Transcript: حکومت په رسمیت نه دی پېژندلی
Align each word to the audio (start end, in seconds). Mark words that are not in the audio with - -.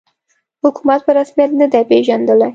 حکومت 0.63 0.99
په 1.05 1.11
رسمیت 1.19 1.51
نه 1.61 1.67
دی 1.73 1.83
پېژندلی 1.89 2.47